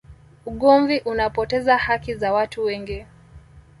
ugomvi 0.45 0.99
unapoteza 1.05 1.77
haki 1.77 2.13
za 2.15 2.33
watu 2.33 2.63
wengi 2.63 3.05